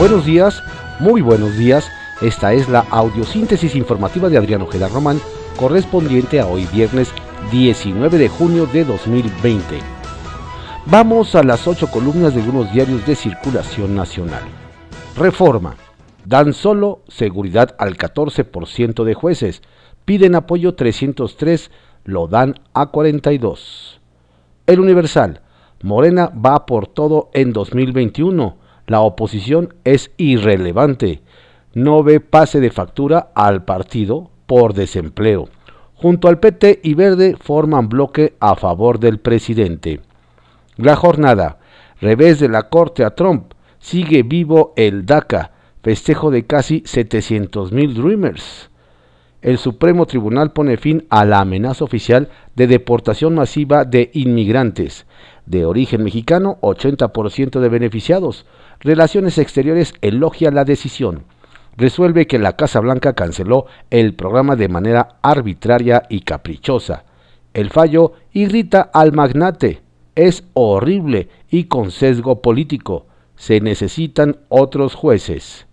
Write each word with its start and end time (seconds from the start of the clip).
Buenos 0.00 0.24
días, 0.24 0.64
muy 0.98 1.20
buenos 1.20 1.58
días. 1.58 1.92
Esta 2.22 2.54
es 2.54 2.70
la 2.70 2.86
audiosíntesis 2.88 3.74
informativa 3.74 4.30
de 4.30 4.38
Adriano 4.38 4.64
Ojeda 4.64 4.88
Román, 4.88 5.20
correspondiente 5.58 6.40
a 6.40 6.46
hoy 6.46 6.66
viernes 6.72 7.12
19 7.52 8.16
de 8.16 8.30
junio 8.30 8.64
de 8.64 8.86
2020. 8.86 9.78
Vamos 10.86 11.34
a 11.34 11.42
las 11.42 11.68
ocho 11.68 11.90
columnas 11.90 12.34
de 12.34 12.40
algunos 12.40 12.72
diarios 12.72 13.06
de 13.06 13.14
circulación 13.14 13.94
nacional. 13.94 14.42
Reforma. 15.18 15.76
Dan 16.24 16.54
solo 16.54 17.02
seguridad 17.08 17.76
al 17.78 17.98
14% 17.98 19.04
de 19.04 19.12
jueces. 19.12 19.60
Piden 20.06 20.34
apoyo 20.34 20.76
303, 20.76 21.70
lo 22.04 22.26
dan 22.26 22.54
a 22.72 22.86
42. 22.86 24.00
El 24.66 24.80
Universal. 24.80 25.42
Morena 25.82 26.32
va 26.34 26.64
por 26.64 26.86
todo 26.86 27.28
en 27.34 27.52
2021. 27.52 28.59
La 28.90 29.02
oposición 29.02 29.72
es 29.84 30.10
irrelevante. 30.16 31.22
No 31.74 32.02
ve 32.02 32.18
pase 32.18 32.58
de 32.58 32.72
factura 32.72 33.30
al 33.36 33.64
partido 33.64 34.32
por 34.46 34.74
desempleo. 34.74 35.48
Junto 35.94 36.26
al 36.26 36.40
PT 36.40 36.80
y 36.82 36.94
Verde 36.94 37.36
forman 37.40 37.88
bloque 37.88 38.34
a 38.40 38.56
favor 38.56 38.98
del 38.98 39.20
presidente. 39.20 40.00
La 40.76 40.96
jornada. 40.96 41.60
Revés 42.00 42.40
de 42.40 42.48
la 42.48 42.64
corte 42.64 43.04
a 43.04 43.14
Trump. 43.14 43.52
Sigue 43.78 44.24
vivo 44.24 44.72
el 44.74 45.06
DACA. 45.06 45.52
Festejo 45.84 46.32
de 46.32 46.46
casi 46.46 46.82
700 46.84 47.70
mil 47.70 47.94
Dreamers. 47.94 48.70
El 49.42 49.56
Supremo 49.56 50.04
Tribunal 50.04 50.52
pone 50.52 50.76
fin 50.76 51.06
a 51.08 51.24
la 51.24 51.40
amenaza 51.40 51.84
oficial 51.84 52.28
de 52.56 52.66
deportación 52.66 53.34
masiva 53.34 53.84
de 53.84 54.10
inmigrantes. 54.12 55.06
De 55.46 55.64
origen 55.64 56.04
mexicano, 56.04 56.58
80% 56.60 57.58
de 57.58 57.68
beneficiados. 57.70 58.44
Relaciones 58.80 59.38
Exteriores 59.38 59.94
elogia 60.02 60.50
la 60.50 60.64
decisión. 60.64 61.24
Resuelve 61.76 62.26
que 62.26 62.38
la 62.38 62.56
Casa 62.56 62.80
Blanca 62.80 63.14
canceló 63.14 63.64
el 63.88 64.14
programa 64.14 64.56
de 64.56 64.68
manera 64.68 65.16
arbitraria 65.22 66.02
y 66.10 66.20
caprichosa. 66.20 67.04
El 67.54 67.70
fallo 67.70 68.12
irrita 68.32 68.90
al 68.92 69.12
magnate. 69.12 69.80
Es 70.14 70.44
horrible 70.52 71.30
y 71.48 71.64
con 71.64 71.90
sesgo 71.90 72.42
político. 72.42 73.06
Se 73.36 73.60
necesitan 73.60 74.36
otros 74.50 74.94
jueces. 74.94 75.66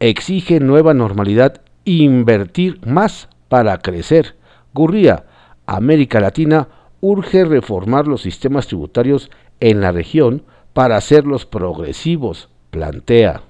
exige 0.00 0.60
nueva 0.60 0.94
normalidad 0.94 1.62
invertir 1.84 2.80
más 2.86 3.28
para 3.48 3.78
crecer. 3.78 4.36
Gurría, 4.74 5.24
América 5.66 6.20
Latina 6.20 6.68
urge 7.00 7.44
reformar 7.44 8.08
los 8.08 8.22
sistemas 8.22 8.66
tributarios 8.66 9.30
en 9.60 9.80
la 9.80 9.92
región 9.92 10.42
para 10.72 10.96
hacerlos 10.96 11.46
progresivos, 11.46 12.48
plantea. 12.70 13.42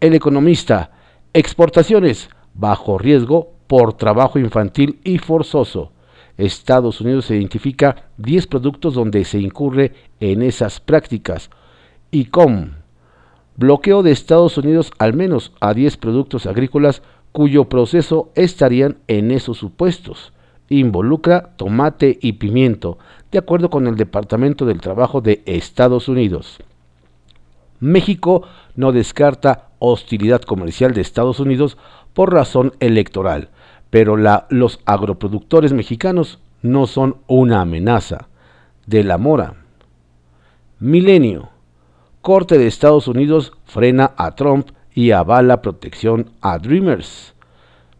El 0.00 0.14
economista, 0.14 0.90
exportaciones 1.32 2.28
bajo 2.54 2.98
riesgo 2.98 3.52
por 3.68 3.94
trabajo 3.94 4.38
infantil 4.38 5.00
y 5.04 5.18
forzoso. 5.18 5.92
Estados 6.36 7.00
Unidos 7.00 7.30
identifica 7.30 8.10
10 8.18 8.46
productos 8.46 8.94
donde 8.94 9.24
se 9.24 9.38
incurre 9.38 9.92
en 10.20 10.42
esas 10.42 10.80
prácticas. 10.80 11.50
ICOM, 12.10 12.72
bloqueo 13.56 14.02
de 14.02 14.12
Estados 14.12 14.58
Unidos 14.58 14.90
al 14.98 15.14
menos 15.14 15.52
a 15.60 15.74
10 15.74 15.96
productos 15.96 16.46
agrícolas 16.46 17.02
cuyo 17.32 17.64
proceso 17.68 18.30
estarían 18.34 18.98
en 19.08 19.30
esos 19.30 19.58
supuestos. 19.58 20.32
Involucra 20.68 21.54
tomate 21.56 22.18
y 22.20 22.34
pimiento, 22.34 22.98
de 23.30 23.38
acuerdo 23.38 23.70
con 23.70 23.86
el 23.86 23.96
Departamento 23.96 24.64
del 24.64 24.80
Trabajo 24.80 25.20
de 25.20 25.42
Estados 25.46 26.08
Unidos. 26.08 26.58
México 27.80 28.44
no 28.76 28.92
descarta 28.92 29.70
hostilidad 29.80 30.42
comercial 30.42 30.94
de 30.94 31.00
Estados 31.00 31.40
Unidos 31.40 31.76
por 32.12 32.32
razón 32.32 32.72
electoral, 32.78 33.48
pero 33.92 34.16
los 34.16 34.80
agroproductores 34.86 35.74
mexicanos 35.74 36.38
no 36.62 36.86
son 36.86 37.18
una 37.26 37.60
amenaza. 37.60 38.28
De 38.86 39.04
la 39.04 39.18
mora. 39.18 39.56
Milenio. 40.78 41.50
Corte 42.22 42.56
de 42.56 42.66
Estados 42.66 43.06
Unidos 43.06 43.52
frena 43.66 44.12
a 44.16 44.34
Trump 44.34 44.70
y 44.94 45.10
avala 45.10 45.60
protección 45.60 46.30
a 46.40 46.58
Dreamers. 46.58 47.34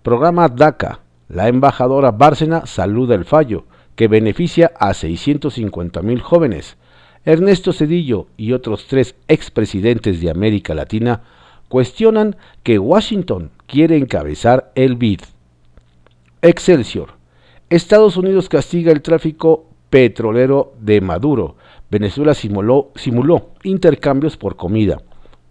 Programa 0.02 0.48
DACA. 0.48 1.00
La 1.28 1.48
embajadora 1.48 2.10
Bárcena 2.10 2.64
saluda 2.64 3.14
el 3.14 3.26
fallo, 3.26 3.66
que 3.94 4.08
beneficia 4.08 4.72
a 4.78 4.94
650 4.94 6.00
mil 6.00 6.22
jóvenes. 6.22 6.78
Ernesto 7.26 7.74
Cedillo 7.74 8.28
y 8.38 8.54
otros 8.54 8.86
tres 8.86 9.14
expresidentes 9.28 10.22
de 10.22 10.30
América 10.30 10.74
Latina 10.74 11.20
cuestionan 11.68 12.36
que 12.62 12.78
Washington 12.78 13.50
quiere 13.66 13.98
encabezar 13.98 14.72
el 14.74 14.96
BID. 14.96 15.20
Excelsior. 16.42 17.10
Estados 17.70 18.16
Unidos 18.16 18.48
castiga 18.48 18.90
el 18.90 19.00
tráfico 19.00 19.70
petrolero 19.90 20.74
de 20.80 21.00
Maduro. 21.00 21.54
Venezuela 21.88 22.34
simuló, 22.34 22.90
intercambios 23.62 24.36
por 24.36 24.56
comida. 24.56 25.00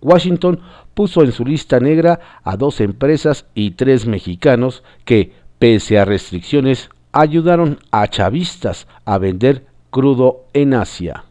Washington 0.01 0.59
puso 0.94 1.24
en 1.24 1.31
su 1.31 1.46
lista 1.46 1.80
negra 1.80 2.19
a 2.44 2.57
dos 2.57 2.81
empresas 2.81 3.46
y 3.56 3.72
tres 3.72 4.06
mexicanos 4.06 4.84
que, 5.06 5.31
pese 5.59 5.97
a 5.97 6.03
restricciones, 6.03 6.90
ayudaron 7.13 7.80
a 7.91 8.07
chavistas 8.07 8.85
a 9.06 9.18
vender 9.18 9.66
crudo 9.91 10.46
en 10.53 10.74
Asia. 10.74 11.24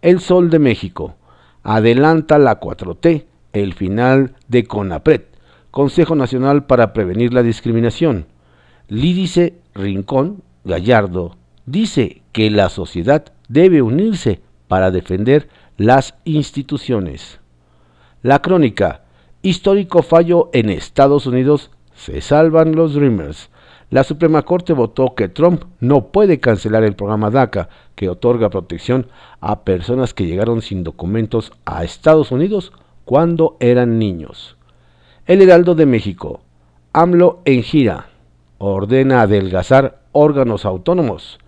El 0.00 0.20
Sol 0.20 0.48
de 0.48 0.58
México 0.58 1.16
adelanta 1.62 2.38
la 2.38 2.60
4T, 2.60 3.26
el 3.52 3.74
final 3.74 4.36
de 4.48 4.64
CONAPRED, 4.64 5.22
Consejo 5.70 6.14
Nacional 6.14 6.64
para 6.64 6.94
Prevenir 6.94 7.34
la 7.34 7.42
Discriminación. 7.42 8.26
Lídice 8.88 9.54
Rincón 9.74 10.42
Gallardo 10.64 11.36
dice 11.64 12.20
que 12.32 12.50
la 12.50 12.68
sociedad 12.68 13.24
debe 13.48 13.80
unirse 13.80 14.42
para 14.68 14.90
defender 14.90 15.48
las 15.78 16.16
instituciones. 16.24 17.40
La 18.22 18.42
crónica, 18.42 19.04
histórico 19.40 20.02
fallo 20.02 20.50
en 20.52 20.68
Estados 20.68 21.26
Unidos, 21.26 21.70
se 21.94 22.20
salvan 22.20 22.76
los 22.76 22.94
Dreamers. 22.94 23.48
La 23.88 24.04
Suprema 24.04 24.42
Corte 24.42 24.74
votó 24.74 25.14
que 25.14 25.28
Trump 25.28 25.64
no 25.80 26.08
puede 26.08 26.38
cancelar 26.38 26.84
el 26.84 26.94
programa 26.94 27.30
DACA, 27.30 27.70
que 27.94 28.10
otorga 28.10 28.50
protección 28.50 29.06
a 29.40 29.64
personas 29.64 30.12
que 30.12 30.26
llegaron 30.26 30.60
sin 30.60 30.84
documentos 30.84 31.52
a 31.64 31.84
Estados 31.84 32.32
Unidos 32.32 32.72
cuando 33.06 33.56
eran 33.60 33.98
niños. 33.98 34.58
El 35.26 35.40
Heraldo 35.40 35.74
de 35.74 35.86
México. 35.86 36.42
AMLO 36.92 37.40
en 37.46 37.62
gira. 37.62 38.08
Ordena 38.66 39.20
adelgazar 39.20 39.98
órganos 40.12 40.64
autónomos. 40.64 41.38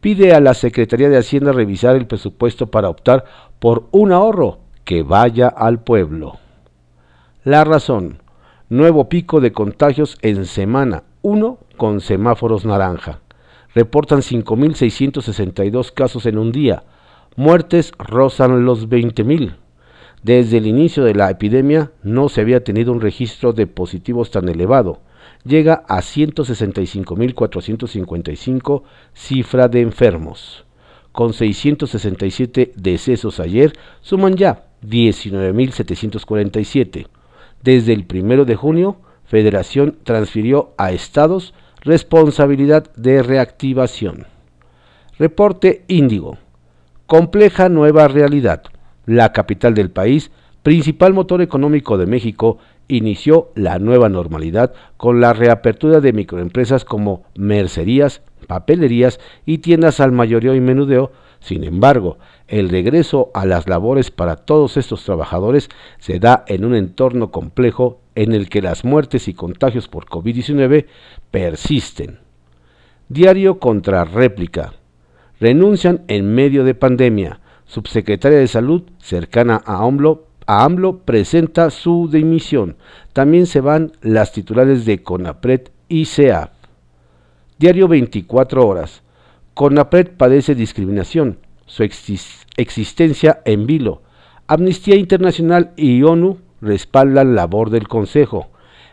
Pide 0.00 0.34
a 0.34 0.40
la 0.40 0.54
Secretaría 0.54 1.08
de 1.08 1.18
Hacienda 1.18 1.50
revisar 1.50 1.96
el 1.96 2.06
presupuesto 2.06 2.68
para 2.68 2.88
optar 2.88 3.24
por 3.58 3.88
un 3.90 4.12
ahorro 4.12 4.58
que 4.84 5.02
vaya 5.02 5.48
al 5.48 5.82
pueblo. 5.82 6.38
La 7.42 7.64
razón. 7.64 8.22
Nuevo 8.68 9.08
pico 9.08 9.40
de 9.40 9.50
contagios 9.50 10.16
en 10.22 10.46
semana 10.46 11.02
1 11.22 11.58
con 11.76 12.00
semáforos 12.00 12.64
naranja. 12.64 13.18
Reportan 13.74 14.20
5.662 14.20 15.92
casos 15.92 16.24
en 16.26 16.38
un 16.38 16.52
día. 16.52 16.84
Muertes 17.34 17.90
rozan 17.98 18.64
los 18.64 18.88
20.000. 18.88 19.56
Desde 20.22 20.58
el 20.58 20.68
inicio 20.68 21.02
de 21.02 21.16
la 21.16 21.30
epidemia 21.30 21.90
no 22.04 22.28
se 22.28 22.42
había 22.42 22.62
tenido 22.62 22.92
un 22.92 23.00
registro 23.00 23.52
de 23.52 23.66
positivos 23.66 24.30
tan 24.30 24.48
elevado. 24.48 25.00
Llega 25.44 25.84
a 25.88 26.00
165.455 26.00 28.82
cifra 29.14 29.68
de 29.68 29.80
enfermos. 29.80 30.66
Con 31.12 31.32
667 31.32 32.72
decesos 32.76 33.40
ayer, 33.40 33.72
suman 34.00 34.36
ya 34.36 34.66
19.747. 34.82 37.06
Desde 37.62 37.92
el 37.92 38.04
primero 38.04 38.44
de 38.44 38.56
junio, 38.56 38.96
Federación 39.24 39.96
transfirió 40.02 40.74
a 40.76 40.90
estados 40.90 41.54
responsabilidad 41.82 42.92
de 42.96 43.22
reactivación. 43.22 44.26
Reporte 45.18 45.84
Índigo. 45.86 46.38
Compleja 47.06 47.68
nueva 47.68 48.08
realidad. 48.08 48.64
La 49.06 49.32
capital 49.32 49.74
del 49.74 49.90
país, 49.90 50.32
principal 50.62 51.14
motor 51.14 51.42
económico 51.42 51.96
de 51.96 52.06
México, 52.06 52.58
inició 52.90 53.50
la 53.54 53.78
nueva 53.78 54.08
normalidad 54.08 54.72
con 54.96 55.20
la 55.20 55.32
reapertura 55.32 56.00
de 56.00 56.12
microempresas 56.12 56.84
como 56.84 57.24
mercerías, 57.36 58.22
papelerías 58.46 59.20
y 59.46 59.58
tiendas 59.58 60.00
al 60.00 60.12
mayoreo 60.12 60.54
y 60.54 60.60
menudeo. 60.60 61.12
Sin 61.40 61.64
embargo, 61.64 62.18
el 62.48 62.68
regreso 62.68 63.30
a 63.32 63.46
las 63.46 63.68
labores 63.68 64.10
para 64.10 64.36
todos 64.36 64.76
estos 64.76 65.04
trabajadores 65.04 65.70
se 65.98 66.18
da 66.18 66.44
en 66.48 66.64
un 66.64 66.74
entorno 66.74 67.30
complejo 67.30 68.00
en 68.14 68.32
el 68.32 68.48
que 68.48 68.60
las 68.60 68.84
muertes 68.84 69.28
y 69.28 69.34
contagios 69.34 69.88
por 69.88 70.06
COVID-19 70.06 70.86
persisten. 71.30 72.18
Diario 73.08 73.58
contra 73.58 74.04
réplica. 74.04 74.74
Renuncian 75.40 76.02
en 76.08 76.34
medio 76.34 76.64
de 76.64 76.74
pandemia. 76.74 77.40
Subsecretaria 77.64 78.38
de 78.38 78.48
Salud, 78.48 78.82
cercana 78.98 79.62
a 79.64 79.84
AMLO, 79.84 80.26
a 80.50 80.64
AMLO 80.64 80.98
presenta 81.04 81.70
su 81.70 82.08
dimisión. 82.10 82.74
También 83.12 83.46
se 83.46 83.60
van 83.60 83.92
las 84.02 84.32
titulares 84.32 84.84
de 84.84 85.00
CONAPRED 85.00 85.68
y 85.88 86.06
CEAF. 86.06 86.50
Diario 87.60 87.86
24 87.86 88.66
horas. 88.66 89.04
CONAPRED 89.54 90.16
padece 90.16 90.56
discriminación. 90.56 91.38
Su 91.66 91.84
existencia 91.84 93.42
en 93.44 93.66
vilo. 93.68 94.02
Amnistía 94.48 94.96
Internacional 94.96 95.70
y 95.76 96.02
ONU 96.02 96.38
respaldan 96.60 97.36
la 97.36 97.42
labor 97.42 97.70
del 97.70 97.86
Consejo. 97.86 98.48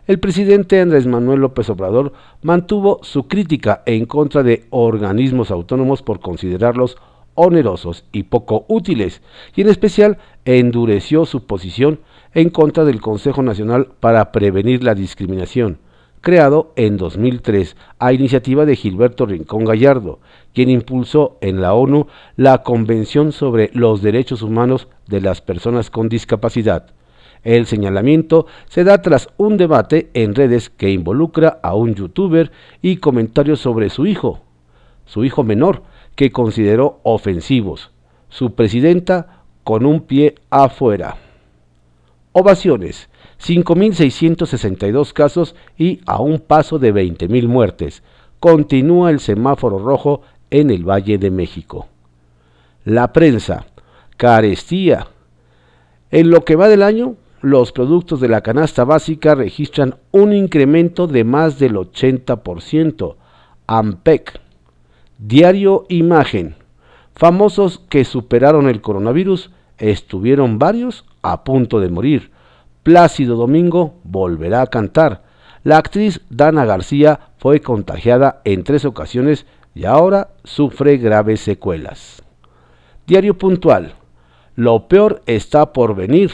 El 0.05 0.19
presidente 0.19 0.79
Andrés 0.79 1.07
Manuel 1.07 1.39
López 1.39 1.71
Obrador 1.71 2.13
mantuvo 2.43 2.99
su 3.01 3.27
crítica 3.27 3.81
en 3.87 4.05
contra 4.05 4.43
de 4.43 4.67
organismos 4.69 5.49
autónomos 5.49 6.03
por 6.03 6.19
considerarlos 6.19 6.97
onerosos 7.37 8.03
y 8.11 8.23
poco 8.23 8.65
útiles, 8.67 9.21
y 9.55 9.61
en 9.61 9.69
especial 9.69 10.17
endureció 10.43 11.25
su 11.25 11.45
posición 11.45 11.99
en 12.33 12.49
contra 12.49 12.83
del 12.83 12.99
Consejo 12.99 13.43
Nacional 13.43 13.89
para 13.99 14.31
Prevenir 14.31 14.83
la 14.83 14.95
Discriminación, 14.95 15.77
creado 16.21 16.73
en 16.75 16.97
2003 16.97 17.77
a 17.99 18.11
iniciativa 18.11 18.65
de 18.65 18.75
Gilberto 18.75 19.27
Rincón 19.27 19.65
Gallardo, 19.65 20.19
quien 20.53 20.69
impulsó 20.69 21.37
en 21.41 21.61
la 21.61 21.73
ONU 21.73 22.07
la 22.35 22.63
Convención 22.63 23.31
sobre 23.31 23.69
los 23.73 24.01
Derechos 24.01 24.41
Humanos 24.41 24.87
de 25.07 25.21
las 25.21 25.41
Personas 25.41 25.91
con 25.91 26.09
Discapacidad. 26.09 26.87
El 27.43 27.67
señalamiento 27.67 28.47
se 28.67 28.83
da 28.83 29.01
tras 29.01 29.29
un 29.37 29.57
debate 29.57 30.09
en 30.15 30.33
redes 30.33 30.69
que 30.71 30.89
involucra 30.89 31.59
a 31.61 31.75
un 31.75 31.93
youtuber 31.93 32.51
y 32.81 32.97
comentarios 32.97 33.59
sobre 33.59 33.89
su 33.89 34.07
hijo, 34.07 34.41
su 35.05 35.23
hijo 35.23 35.43
menor, 35.43 35.83
que 36.17 36.31
consideró 36.31 36.99
ofensivos. 37.03 37.91
Su 38.27 38.55
presidenta 38.55 39.43
con 39.63 39.85
un 39.85 40.01
pie 40.01 40.35
afuera. 40.49 41.15
Ovaciones. 42.33 43.07
5.662 43.39 45.13
casos 45.13 45.55
y 45.77 46.01
a 46.07 46.19
un 46.19 46.39
paso 46.39 46.79
de 46.79 46.91
20.000 46.93 47.47
muertes. 47.47 48.03
Continúa 48.39 49.11
el 49.11 49.19
semáforo 49.19 49.77
rojo 49.77 50.21
en 50.49 50.71
el 50.71 50.83
Valle 50.83 51.19
de 51.19 51.29
México. 51.29 51.87
La 52.83 53.13
prensa. 53.13 53.67
Carestía. 54.17 55.07
En 56.09 56.31
lo 56.31 56.43
que 56.43 56.55
va 56.55 56.67
del 56.67 56.81
año, 56.81 57.15
los 57.41 57.71
productos 57.71 58.19
de 58.19 58.29
la 58.29 58.41
canasta 58.41 58.85
básica 58.85 59.35
registran 59.35 59.97
un 60.11 60.33
incremento 60.33 61.05
de 61.05 61.23
más 61.23 61.59
del 61.59 61.75
80%. 61.75 63.15
AMPEC 63.67 64.46
Diario 65.19 65.87
Imagen. 65.89 66.53
Famosos 67.15 67.81
que 67.89 68.05
superaron 68.05 68.69
el 68.69 68.81
coronavirus, 68.81 69.49
estuvieron 69.79 70.59
varios 70.59 71.05
a 71.23 71.43
punto 71.43 71.79
de 71.79 71.89
morir. 71.89 72.29
Plácido 72.83 73.35
Domingo 73.35 73.95
volverá 74.03 74.61
a 74.61 74.67
cantar. 74.67 75.23
La 75.63 75.77
actriz 75.77 76.21
Dana 76.29 76.65
García 76.65 77.31
fue 77.39 77.61
contagiada 77.61 78.41
en 78.45 78.63
tres 78.63 78.85
ocasiones 78.85 79.47
y 79.73 79.85
ahora 79.85 80.29
sufre 80.43 80.97
graves 80.97 81.39
secuelas. 81.41 82.21
Diario 83.07 83.39
puntual. 83.39 83.95
Lo 84.55 84.87
peor 84.87 85.23
está 85.25 85.73
por 85.73 85.95
venir. 85.95 86.31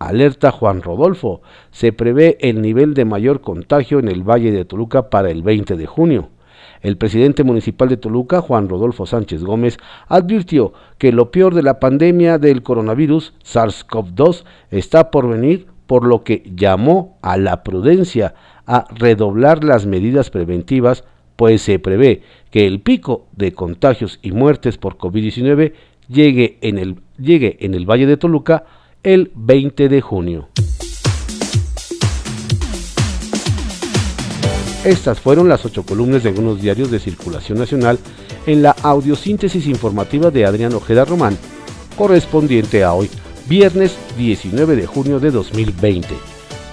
Alerta 0.00 0.50
Juan 0.50 0.82
Rodolfo. 0.82 1.40
Se 1.70 1.92
prevé 1.92 2.36
el 2.40 2.62
nivel 2.62 2.94
de 2.94 3.04
mayor 3.04 3.42
contagio 3.42 4.00
en 4.00 4.08
el 4.08 4.28
Valle 4.28 4.50
de 4.50 4.64
Toluca 4.64 5.08
para 5.08 5.30
el 5.30 5.44
20 5.44 5.76
de 5.76 5.86
junio. 5.86 6.30
El 6.84 6.98
presidente 6.98 7.44
municipal 7.44 7.88
de 7.88 7.96
Toluca, 7.96 8.42
Juan 8.42 8.68
Rodolfo 8.68 9.06
Sánchez 9.06 9.42
Gómez, 9.42 9.78
advirtió 10.06 10.74
que 10.98 11.12
lo 11.12 11.30
peor 11.30 11.54
de 11.54 11.62
la 11.62 11.80
pandemia 11.80 12.36
del 12.36 12.62
coronavirus 12.62 13.32
SARS-CoV-2 13.42 14.44
está 14.70 15.10
por 15.10 15.26
venir, 15.26 15.66
por 15.86 16.04
lo 16.04 16.24
que 16.24 16.42
llamó 16.54 17.16
a 17.22 17.38
la 17.38 17.62
prudencia 17.62 18.34
a 18.66 18.84
redoblar 18.94 19.64
las 19.64 19.86
medidas 19.86 20.28
preventivas, 20.28 21.04
pues 21.36 21.62
se 21.62 21.78
prevé 21.78 22.20
que 22.50 22.66
el 22.66 22.82
pico 22.82 23.28
de 23.32 23.52
contagios 23.52 24.18
y 24.20 24.32
muertes 24.32 24.76
por 24.76 24.98
COVID-19 24.98 25.72
llegue 26.08 26.58
en 26.60 26.76
el, 26.76 27.86
Valle 27.86 28.06
de 28.06 28.18
Toluca 28.18 28.66
el 29.02 29.32
20 29.34 29.88
de 29.88 30.00
junio. 30.02 30.48
Estas 34.84 35.18
fueron 35.18 35.48
las 35.48 35.64
ocho 35.64 35.82
columnas 35.82 36.22
de 36.22 36.28
algunos 36.28 36.60
diarios 36.60 36.90
de 36.90 37.00
circulación 37.00 37.58
nacional 37.58 37.98
en 38.46 38.62
la 38.62 38.76
audiosíntesis 38.82 39.66
informativa 39.66 40.30
de 40.30 40.44
Adrián 40.44 40.74
Ojeda 40.74 41.06
Román, 41.06 41.38
correspondiente 41.96 42.84
a 42.84 42.92
hoy, 42.92 43.08
viernes 43.48 43.96
19 44.18 44.76
de 44.76 44.86
junio 44.86 45.20
de 45.20 45.30
2020. 45.30 46.08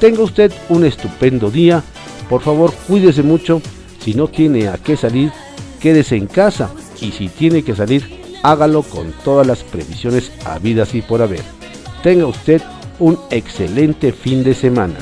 Tenga 0.02 0.24
usted 0.24 0.52
un 0.68 0.84
estupendo 0.84 1.50
día, 1.50 1.84
por 2.30 2.42
favor 2.42 2.74
cuídese 2.86 3.24
mucho, 3.24 3.62
si 4.02 4.14
no 4.14 4.28
tiene 4.28 4.68
a 4.68 4.78
qué 4.78 4.98
salir, 4.98 5.32
quédese 5.80 6.18
en 6.18 6.28
casa 6.28 6.70
y 7.00 7.12
si 7.12 7.30
tiene 7.30 7.64
que 7.64 7.76
salir, 7.76 8.20
hágalo 8.44 8.84
con 8.84 9.14
todas 9.24 9.48
las 9.48 9.64
previsiones 9.64 10.34
habidas 10.44 10.96
y 10.96 11.02
por 11.02 11.22
haber. 11.22 11.44
Tenga 12.04 12.26
usted 12.26 12.62
un 13.00 13.18
excelente 13.30 14.12
fin 14.12 14.44
de 14.44 14.54
semana. 14.54 14.96